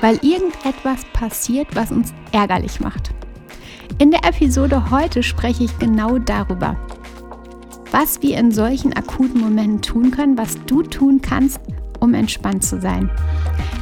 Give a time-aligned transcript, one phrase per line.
[0.00, 3.10] weil irgendetwas passiert, was uns ärgerlich macht.
[3.98, 6.76] In der Episode heute spreche ich genau darüber,
[7.90, 11.60] was wir in solchen akuten Momenten tun können, was du tun kannst,
[12.00, 13.10] um entspannt zu sein.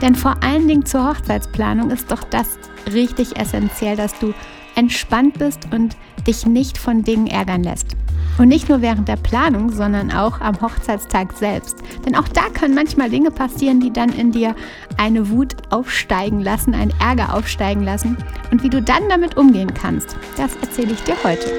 [0.01, 2.59] Denn vor allen Dingen zur Hochzeitsplanung ist doch das
[2.93, 4.33] richtig essentiell, dass du
[4.75, 7.97] entspannt bist und dich nicht von Dingen ärgern lässt.
[8.39, 11.79] Und nicht nur während der Planung, sondern auch am Hochzeitstag selbst.
[12.05, 14.55] Denn auch da können manchmal Dinge passieren, die dann in dir
[14.99, 18.19] eine Wut aufsteigen lassen, einen Ärger aufsteigen lassen.
[18.51, 21.51] Und wie du dann damit umgehen kannst, das erzähle ich dir heute.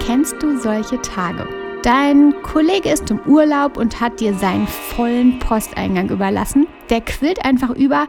[0.00, 1.67] Kennst du solche Tage?
[1.88, 6.66] Dein Kollege ist im Urlaub und hat dir seinen vollen Posteingang überlassen.
[6.90, 8.08] Der quillt einfach über.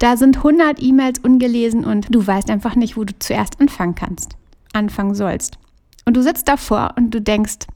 [0.00, 4.34] Da sind 100 E-Mails ungelesen und du weißt einfach nicht, wo du zuerst anfangen kannst,
[4.72, 5.56] anfangen sollst.
[6.04, 7.68] Und du sitzt davor und du denkst,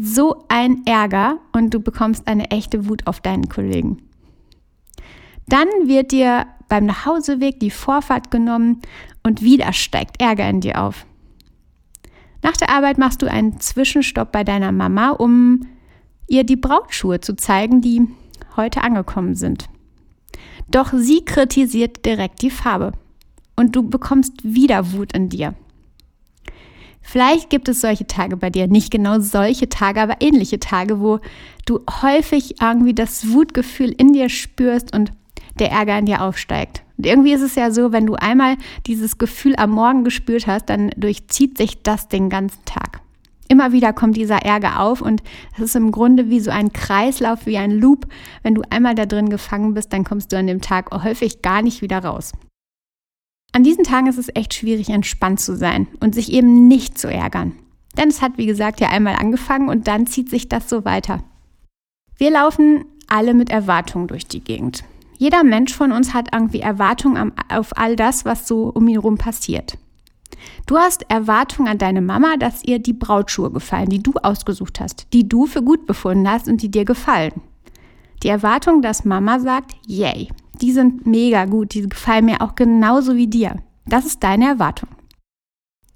[0.00, 4.00] so ein Ärger und du bekommst eine echte Wut auf deinen Kollegen.
[5.48, 8.80] Dann wird dir beim Nachhauseweg die Vorfahrt genommen
[9.24, 11.04] und wieder steigt Ärger in dir auf.
[12.42, 15.66] Nach der Arbeit machst du einen Zwischenstopp bei deiner Mama, um
[16.28, 18.06] ihr die Brautschuhe zu zeigen, die
[18.56, 19.68] heute angekommen sind.
[20.70, 22.92] Doch sie kritisiert direkt die Farbe
[23.56, 25.54] und du bekommst wieder Wut in dir.
[27.00, 31.20] Vielleicht gibt es solche Tage bei dir, nicht genau solche Tage, aber ähnliche Tage, wo
[31.64, 35.12] du häufig irgendwie das Wutgefühl in dir spürst und
[35.60, 36.82] der Ärger in dir aufsteigt.
[36.96, 40.66] Und irgendwie ist es ja so, wenn du einmal dieses Gefühl am Morgen gespürt hast,
[40.66, 43.00] dann durchzieht sich das den ganzen Tag.
[43.48, 45.22] Immer wieder kommt dieser Ärger auf und
[45.54, 48.06] es ist im Grunde wie so ein Kreislauf, wie ein Loop.
[48.42, 51.62] Wenn du einmal da drin gefangen bist, dann kommst du an dem Tag häufig gar
[51.62, 52.32] nicht wieder raus.
[53.52, 57.10] An diesen Tagen ist es echt schwierig, entspannt zu sein und sich eben nicht zu
[57.10, 57.52] ärgern.
[57.96, 61.24] Denn es hat, wie gesagt, ja einmal angefangen und dann zieht sich das so weiter.
[62.18, 64.84] Wir laufen alle mit Erwartungen durch die Gegend.
[65.18, 69.18] Jeder Mensch von uns hat irgendwie Erwartungen auf all das, was so um ihn herum
[69.18, 69.76] passiert.
[70.66, 75.12] Du hast Erwartungen an deine Mama, dass ihr die Brautschuhe gefallen, die du ausgesucht hast,
[75.12, 77.32] die du für gut befunden hast und die dir gefallen.
[78.22, 80.28] Die Erwartung, dass Mama sagt, yay,
[80.60, 83.56] die sind mega gut, die gefallen mir auch genauso wie dir.
[83.86, 84.88] Das ist deine Erwartung.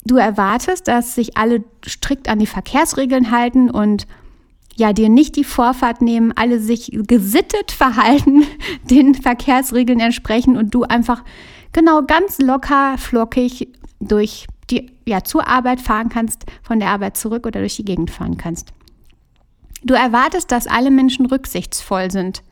[0.05, 4.09] Du erwartest, dass sich alle strikt an die Verkehrsregeln halten und
[4.77, 8.45] ja, dir nicht die Vorfahrt nehmen, alle sich gesittet verhalten,
[8.91, 11.25] den Verkehrsregeln entsprechen und du einfach
[11.73, 13.69] genau ganz locker, flockig
[14.01, 18.11] durch die, ja, zur Arbeit fahren kannst, von der Arbeit zurück oder durch die Gegend
[18.11, 18.73] fahren kannst.
[19.85, 22.43] Du erwartest, dass alle Menschen rücksichtsvoll sind,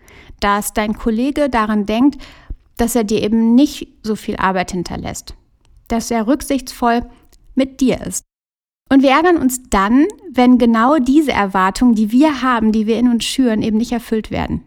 [0.41, 2.21] dass dein Kollege daran denkt,
[2.77, 5.35] dass er dir eben nicht so viel Arbeit hinterlässt,
[5.89, 7.03] dass er rücksichtsvoll
[7.55, 8.25] mit dir ist.
[8.93, 13.09] Und wir ärgern uns dann, wenn genau diese Erwartungen, die wir haben, die wir in
[13.09, 14.63] uns schüren, eben nicht erfüllt werden.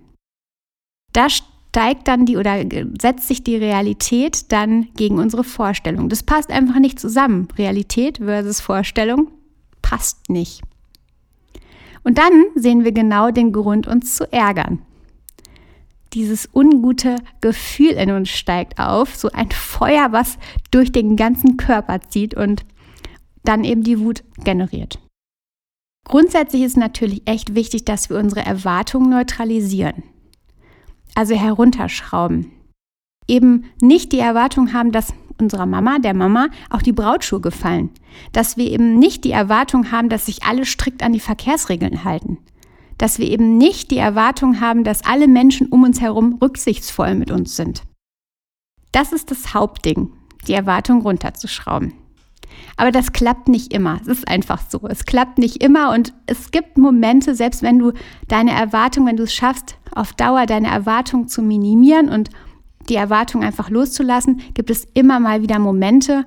[1.12, 2.64] Da steigt dann die oder
[3.02, 6.08] setzt sich die Realität dann gegen unsere Vorstellung.
[6.08, 7.50] Das passt einfach nicht zusammen.
[7.58, 9.30] Realität versus Vorstellung
[9.82, 10.62] passt nicht.
[12.04, 14.80] Und dann sehen wir genau den Grund, uns zu ärgern.
[16.14, 20.38] Dieses ungute Gefühl in uns steigt auf, so ein Feuer, was
[20.72, 22.66] durch den ganzen Körper zieht und
[23.44, 25.00] dann eben die Wut generiert.
[26.06, 30.04] Grundsätzlich ist natürlich echt wichtig, dass wir unsere Erwartungen neutralisieren,
[31.16, 32.52] also herunterschrauben.
[33.28, 37.90] Eben nicht die Erwartung haben, dass unserer Mama, der Mama, auch die Brautschuhe gefallen.
[38.32, 42.38] Dass wir eben nicht die Erwartung haben, dass sich alle strikt an die Verkehrsregeln halten.
[42.98, 47.32] Dass wir eben nicht die Erwartung haben, dass alle Menschen um uns herum rücksichtsvoll mit
[47.32, 47.84] uns sind.
[48.92, 50.12] Das ist das Hauptding,
[50.48, 51.94] die Erwartung runterzuschrauben.
[52.78, 54.00] Aber das klappt nicht immer.
[54.02, 54.82] Es ist einfach so.
[54.88, 57.94] Es klappt nicht immer und es gibt Momente, selbst wenn du
[58.28, 62.30] deine Erwartung, wenn du es schaffst, auf Dauer deine Erwartung zu minimieren und
[62.90, 66.26] die Erwartung einfach loszulassen, gibt es immer mal wieder Momente,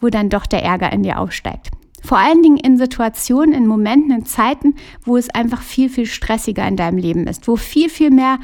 [0.00, 1.68] wo dann doch der Ärger in dir aufsteigt.
[2.02, 6.66] Vor allen Dingen in Situationen, in Momenten, in Zeiten, wo es einfach viel, viel stressiger
[6.66, 8.38] in deinem Leben ist, wo viel, viel mehr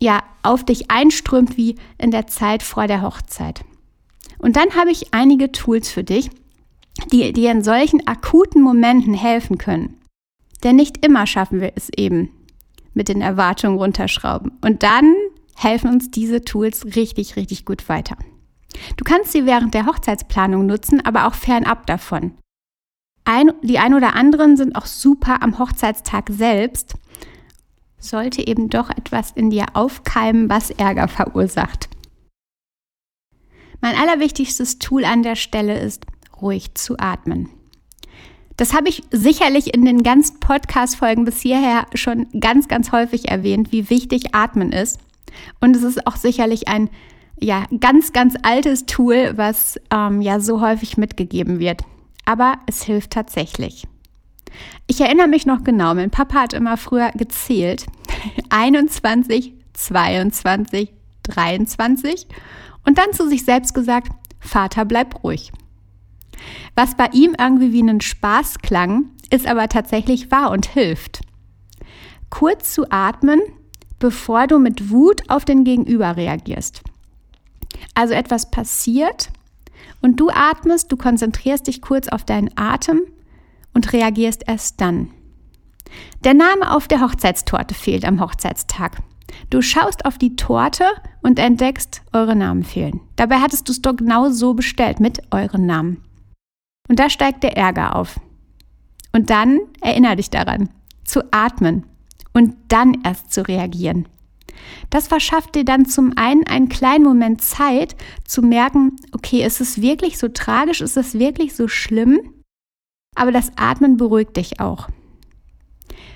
[0.00, 3.64] ja, auf dich einströmt wie in der Zeit vor der Hochzeit.
[4.38, 6.30] Und dann habe ich einige Tools für dich,
[7.12, 9.98] die dir in solchen akuten Momenten helfen können.
[10.64, 12.30] Denn nicht immer schaffen wir es eben
[12.94, 14.52] mit den Erwartungen runterschrauben.
[14.62, 15.14] Und dann
[15.54, 18.16] helfen uns diese Tools richtig, richtig gut weiter.
[18.96, 22.32] Du kannst sie während der Hochzeitsplanung nutzen, aber auch fernab davon.
[23.24, 26.94] Ein, die ein oder anderen sind auch super am Hochzeitstag selbst.
[27.98, 31.88] Sollte eben doch etwas in dir aufkeimen, was Ärger verursacht.
[33.80, 36.06] Mein allerwichtigstes Tool an der Stelle ist,
[36.40, 37.48] ruhig zu atmen.
[38.56, 43.70] Das habe ich sicherlich in den ganzen Podcast-Folgen bis hierher schon ganz, ganz häufig erwähnt,
[43.70, 44.98] wie wichtig Atmen ist.
[45.60, 46.88] Und es ist auch sicherlich ein
[47.38, 51.82] ja, ganz, ganz altes Tool, was ähm, ja so häufig mitgegeben wird.
[52.24, 53.86] Aber es hilft tatsächlich.
[54.86, 57.86] Ich erinnere mich noch genau, mein Papa hat immer früher gezählt.
[58.48, 60.92] 21, 22,
[61.24, 62.26] 23
[62.86, 65.52] und dann zu sich selbst gesagt, Vater, bleib ruhig.
[66.74, 71.20] Was bei ihm irgendwie wie einen Spaß klang, ist aber tatsächlich wahr und hilft.
[72.30, 73.40] Kurz zu atmen,
[73.98, 76.82] bevor du mit Wut auf den Gegenüber reagierst.
[77.94, 79.30] Also etwas passiert
[80.02, 83.00] und du atmest, du konzentrierst dich kurz auf deinen Atem
[83.74, 85.10] und reagierst erst dann.
[86.24, 88.98] Der Name auf der Hochzeitstorte fehlt am Hochzeitstag.
[89.50, 90.84] Du schaust auf die Torte
[91.22, 93.00] und entdeckst, eure Namen fehlen.
[93.16, 96.02] Dabei hattest du es doch genau so bestellt mit euren Namen.
[96.88, 98.20] Und da steigt der Ärger auf.
[99.12, 100.68] Und dann erinnere dich daran,
[101.04, 101.84] zu atmen
[102.32, 104.06] und dann erst zu reagieren.
[104.90, 109.80] Das verschafft dir dann zum einen einen kleinen Moment Zeit zu merken, okay, ist es
[109.80, 112.32] wirklich so tragisch, ist es wirklich so schlimm?
[113.14, 114.88] Aber das Atmen beruhigt dich auch.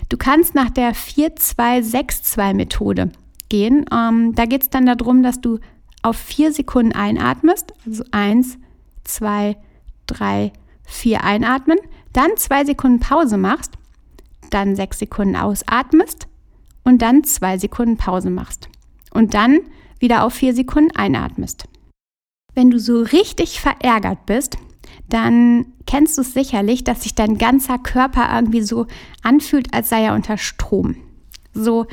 [0.08, 3.12] Du kannst nach der 4-2-6-2-Methode
[3.48, 3.84] gehen.
[3.92, 5.58] Ähm, da geht es dann darum, dass du
[6.02, 8.58] auf vier Sekunden einatmest, also 1,
[9.04, 9.60] 2, 3,
[10.84, 11.78] 4 einatmen,
[12.12, 13.72] dann zwei Sekunden Pause machst,
[14.50, 16.26] dann sechs Sekunden ausatmest
[16.84, 18.68] und dann zwei Sekunden Pause machst
[19.12, 19.60] und dann
[19.98, 21.68] wieder auf vier Sekunden einatmest.
[22.54, 24.56] Wenn du so richtig verärgert bist,
[25.08, 28.86] dann kennst du es sicherlich, dass sich dein ganzer Körper irgendwie so
[29.22, 30.96] anfühlt, als sei er unter Strom.
[31.52, 31.86] So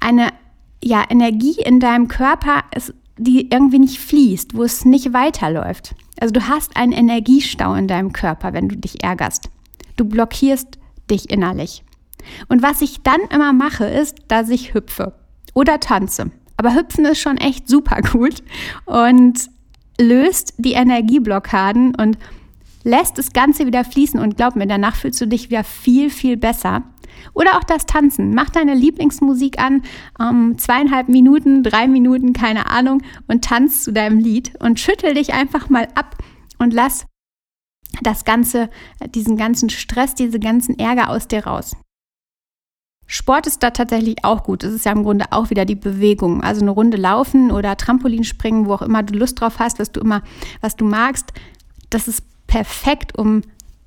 [0.00, 0.28] eine
[0.82, 5.94] ja, Energie in deinem Körper, ist, die irgendwie nicht fließt, wo es nicht weiterläuft.
[6.20, 9.50] Also du hast einen Energiestau in deinem Körper, wenn du dich ärgerst.
[9.96, 10.78] Du blockierst
[11.10, 11.84] dich innerlich.
[12.48, 15.14] Und was ich dann immer mache, ist, dass ich hüpfe
[15.54, 16.30] oder tanze.
[16.56, 18.42] Aber hüpfen ist schon echt super gut
[18.84, 19.48] und
[20.00, 22.18] löst die Energieblockaden und
[22.88, 24.18] lässt das Ganze wieder fließen.
[24.18, 26.82] Und glaub mir, danach fühlst du dich wieder viel, viel besser.
[27.34, 28.34] Oder auch das Tanzen.
[28.34, 29.82] Mach deine Lieblingsmusik an,
[30.20, 35.34] ähm, zweieinhalb Minuten, drei Minuten, keine Ahnung, und tanz zu deinem Lied und schüttel dich
[35.34, 36.16] einfach mal ab
[36.58, 37.06] und lass
[38.02, 38.70] das Ganze,
[39.14, 41.76] diesen ganzen Stress, diese ganzen Ärger aus dir raus.
[43.06, 44.62] Sport ist da tatsächlich auch gut.
[44.62, 46.42] Es ist ja im Grunde auch wieder die Bewegung.
[46.42, 50.00] Also eine Runde laufen oder Trampolinspringen, wo auch immer du Lust drauf hast, was du
[50.00, 50.22] immer,
[50.60, 51.32] was du magst.
[51.88, 53.42] Das ist perfekt, um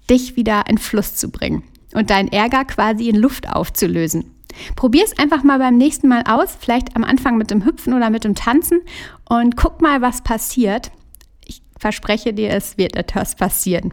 [0.10, 1.64] dich wieder in Fluss zu bringen
[1.94, 4.32] und deinen Ärger quasi in Luft aufzulösen.
[4.76, 8.10] Probier es einfach mal beim nächsten Mal aus, vielleicht am Anfang mit dem Hüpfen oder
[8.10, 8.82] mit dem Tanzen
[9.28, 10.92] und guck mal, was passiert.
[11.46, 13.92] Ich verspreche dir, es wird etwas passieren.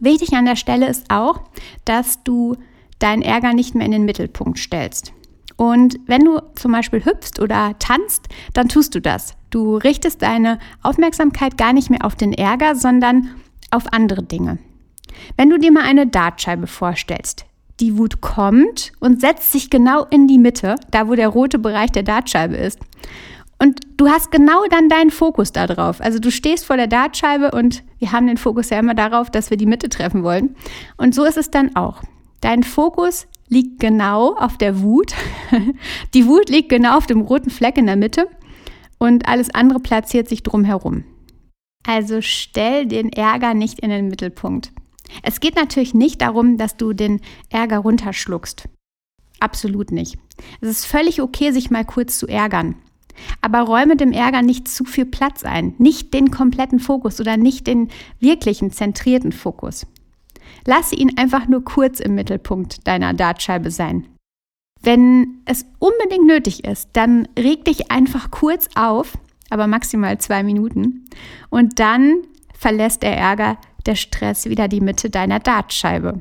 [0.00, 1.40] Wichtig an der Stelle ist auch,
[1.84, 2.56] dass du
[2.98, 5.12] deinen Ärger nicht mehr in den Mittelpunkt stellst.
[5.56, 9.34] Und wenn du zum Beispiel hüpfst oder tanzt, dann tust du das.
[9.50, 13.30] Du richtest deine Aufmerksamkeit gar nicht mehr auf den Ärger, sondern
[13.74, 14.58] auf andere Dinge.
[15.36, 17.46] Wenn du dir mal eine Dartscheibe vorstellst,
[17.80, 21.90] die Wut kommt und setzt sich genau in die Mitte, da wo der rote Bereich
[21.90, 22.78] der Dartscheibe ist.
[23.58, 26.00] Und du hast genau dann deinen Fokus da drauf.
[26.00, 29.50] Also du stehst vor der Dartscheibe und wir haben den Fokus ja immer darauf, dass
[29.50, 30.56] wir die Mitte treffen wollen.
[30.96, 32.02] Und so ist es dann auch.
[32.40, 35.14] Dein Fokus liegt genau auf der Wut.
[36.14, 38.28] Die Wut liegt genau auf dem roten Fleck in der Mitte
[38.98, 41.04] und alles andere platziert sich drumherum.
[41.86, 44.72] Also stell den Ärger nicht in den Mittelpunkt.
[45.22, 48.68] Es geht natürlich nicht darum, dass du den Ärger runterschluckst.
[49.40, 50.18] Absolut nicht.
[50.60, 52.76] Es ist völlig okay, sich mal kurz zu ärgern.
[53.40, 57.66] Aber räume dem Ärger nicht zu viel Platz ein, nicht den kompletten Fokus oder nicht
[57.66, 59.86] den wirklichen zentrierten Fokus.
[60.66, 64.06] Lasse ihn einfach nur kurz im Mittelpunkt deiner Dartscheibe sein.
[64.82, 69.16] Wenn es unbedingt nötig ist, dann reg dich einfach kurz auf,
[69.50, 71.04] aber maximal zwei Minuten,
[71.50, 72.22] und dann
[72.58, 76.18] verlässt der Ärger der Stress wieder die Mitte deiner Dartscheibe.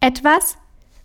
[0.00, 0.56] Etwas,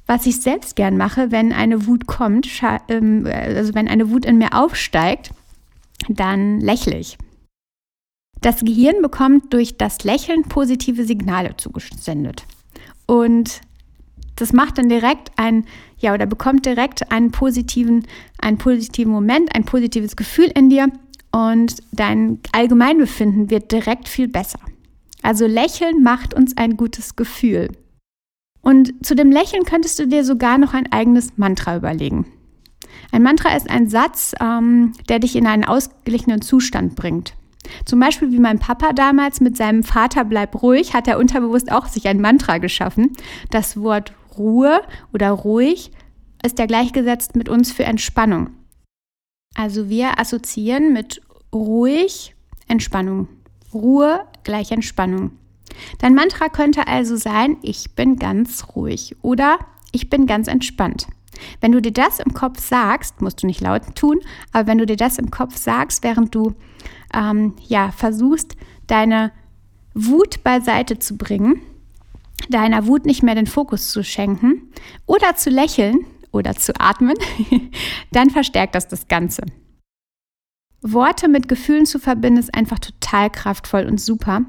[0.05, 2.47] was ich selbst gern mache, wenn eine Wut kommt,
[2.88, 5.31] ähm, also wenn eine Wut in mir aufsteigt,
[6.07, 7.17] dann lächle ich.
[8.41, 12.45] Das Gehirn bekommt durch das Lächeln positive Signale zugesendet.
[13.07, 13.62] Und
[14.36, 15.65] Das macht dann direkt ein,
[15.98, 18.06] ja, oder bekommt direkt einen positiven,
[18.39, 20.88] einen positiven Moment, ein positives Gefühl in dir
[21.32, 24.60] und dein Allgemeinbefinden wird direkt viel besser.
[25.22, 27.70] Also Lächeln macht uns ein gutes Gefühl.
[28.62, 32.25] Und zu dem Lächeln könntest du dir sogar noch ein eigenes Mantra überlegen.
[33.12, 37.34] Ein Mantra ist ein Satz, ähm, der dich in einen ausgeglichenen Zustand bringt.
[37.86, 41.88] Zum Beispiel wie mein Papa damals mit seinem Vater bleib ruhig, hat er unterbewusst auch
[41.88, 43.12] sich ein Mantra geschaffen.
[43.50, 44.82] Das Wort Ruhe
[45.13, 45.92] oder ruhig
[46.44, 48.51] ist ja gleichgesetzt mit uns für Entspannung.
[49.56, 51.22] Also wir assoziieren mit
[51.54, 52.36] ruhig
[52.68, 53.27] Entspannung.
[53.74, 55.32] Ruhe gleich Entspannung.
[56.00, 59.60] Dein Mantra könnte also sein, ich bin ganz ruhig oder
[59.92, 61.08] ich bin ganz entspannt.
[61.60, 64.20] Wenn du dir das im Kopf sagst, musst du nicht laut tun,
[64.54, 66.54] aber wenn du dir das im Kopf sagst, während du
[67.13, 68.56] ähm, ja, versuchst,
[68.88, 69.32] deine
[69.94, 71.62] Wut beiseite zu bringen,
[72.50, 74.72] deiner Wut nicht mehr den Fokus zu schenken
[75.06, 77.16] oder zu lächeln oder zu atmen,
[78.12, 79.44] dann verstärkt das das Ganze.
[80.82, 84.42] Worte mit Gefühlen zu verbinden ist einfach total kraftvoll und super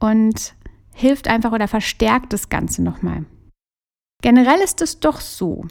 [0.00, 0.54] und
[0.92, 3.24] hilft einfach oder verstärkt das Ganze nochmal.
[4.22, 5.66] Generell ist es doch so.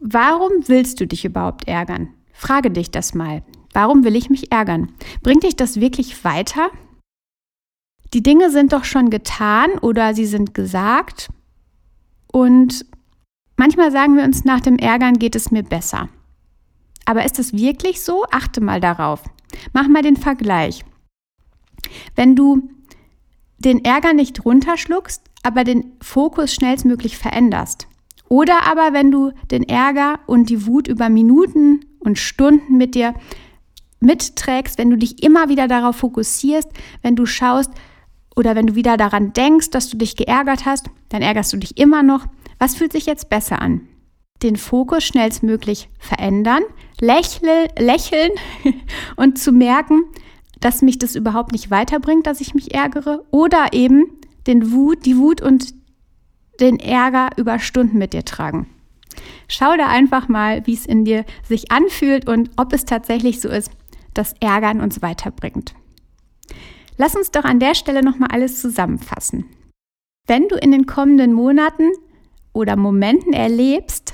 [0.00, 2.08] Warum willst du dich überhaupt ärgern?
[2.32, 3.42] Frage dich das mal.
[3.72, 4.92] Warum will ich mich ärgern?
[5.22, 6.70] Bringt dich das wirklich weiter?
[8.14, 11.30] Die Dinge sind doch schon getan oder sie sind gesagt.
[12.30, 12.84] Und
[13.56, 16.08] manchmal sagen wir uns, nach dem Ärgern geht es mir besser.
[17.04, 18.24] Aber ist es wirklich so?
[18.30, 19.22] Achte mal darauf.
[19.72, 20.84] Mach mal den Vergleich.
[22.14, 22.68] Wenn du
[23.58, 27.86] den Ärger nicht runterschluckst, aber den Fokus schnellstmöglich veränderst.
[28.28, 33.14] Oder aber wenn du den Ärger und die Wut über Minuten und Stunden mit dir
[34.00, 36.68] mitträgst, wenn du dich immer wieder darauf fokussierst,
[37.02, 37.70] wenn du schaust
[38.36, 41.78] oder wenn du wieder daran denkst, dass du dich geärgert hast, dann ärgerst du dich
[41.78, 42.26] immer noch.
[42.58, 43.88] Was fühlt sich jetzt besser an?
[44.42, 46.62] Den Fokus schnellstmöglich verändern,
[47.00, 48.32] lächeln, lächeln
[49.16, 50.02] und zu merken,
[50.60, 54.04] dass mich das überhaupt nicht weiterbringt, dass ich mich ärgere, oder eben
[54.46, 55.74] den Wut, die Wut und
[56.60, 58.68] den Ärger über Stunden mit dir tragen.
[59.48, 63.48] Schau da einfach mal, wie es in dir sich anfühlt und ob es tatsächlich so
[63.48, 63.70] ist,
[64.14, 65.74] dass Ärgern uns weiterbringt.
[66.96, 69.46] Lass uns doch an der Stelle nochmal alles zusammenfassen.
[70.26, 71.90] Wenn du in den kommenden Monaten
[72.52, 74.12] oder Momenten erlebst,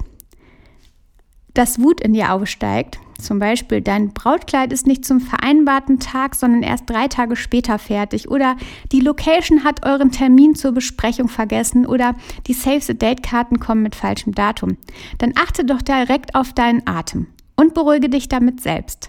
[1.54, 6.62] dass Wut in dir aufsteigt, zum Beispiel, dein Brautkleid ist nicht zum vereinbarten Tag, sondern
[6.62, 8.30] erst drei Tage später fertig.
[8.30, 8.56] Oder
[8.92, 11.84] die Location hat euren Termin zur Besprechung vergessen.
[11.84, 12.14] Oder
[12.46, 14.76] die Save the Date-Karten kommen mit falschem Datum.
[15.18, 19.08] Dann achte doch direkt auf deinen Atem und beruhige dich damit selbst.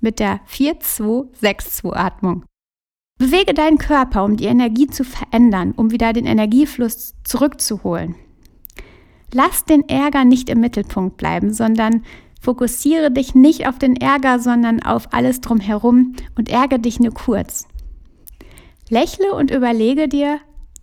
[0.00, 2.44] Mit der 4-2-6-2-Atmung.
[3.18, 8.14] Bewege deinen Körper, um die Energie zu verändern, um wieder den Energiefluss zurückzuholen.
[9.32, 12.02] Lass den Ärger nicht im Mittelpunkt bleiben, sondern
[12.40, 17.66] Fokussiere dich nicht auf den Ärger, sondern auf alles drumherum und ärgere dich nur kurz.
[18.88, 20.38] Lächle und überlege dir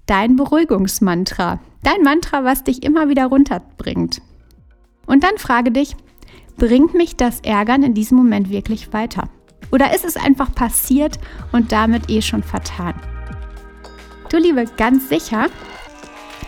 [0.06, 4.22] dein Beruhigungsmantra, dein Mantra, was dich immer wieder runterbringt.
[5.08, 5.96] Und dann frage dich,
[6.58, 9.30] bringt mich das Ärgern in diesem Moment wirklich weiter?
[9.72, 11.20] Oder ist es einfach passiert
[11.52, 12.94] und damit eh schon vertan?
[14.30, 15.48] Du Liebe, ganz sicher,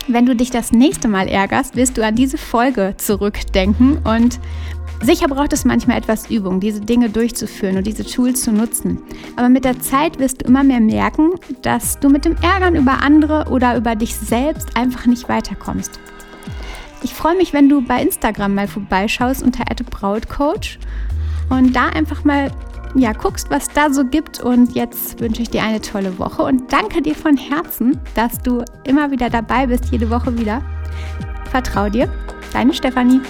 [0.08, 4.40] wenn du dich das nächste Mal ärgerst, wirst du an diese Folge zurückdenken und
[5.00, 9.00] Sicher braucht es manchmal etwas Übung, diese Dinge durchzuführen und diese Tools zu nutzen.
[9.36, 11.30] Aber mit der Zeit wirst du immer mehr merken,
[11.62, 16.00] dass du mit dem Ärgern über andere oder über dich selbst einfach nicht weiterkommst.
[17.02, 20.80] Ich freue mich, wenn du bei Instagram mal vorbeischaust unter @brautcoach
[21.48, 22.50] und da einfach mal
[22.94, 24.40] ja, guckst, was da so gibt.
[24.40, 28.64] Und jetzt wünsche ich dir eine tolle Woche und danke dir von Herzen, dass du
[28.84, 30.62] immer wieder dabei bist, jede Woche wieder.
[31.50, 32.08] Vertrau dir,
[32.52, 33.20] deine Stefanie.